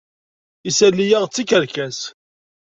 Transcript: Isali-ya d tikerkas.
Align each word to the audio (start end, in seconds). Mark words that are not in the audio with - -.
Isali-ya 0.69 1.19
d 1.23 1.29
tikerkas. 1.33 1.99